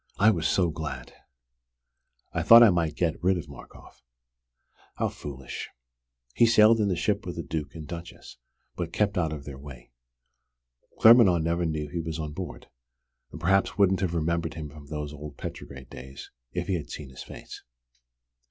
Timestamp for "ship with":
6.95-7.35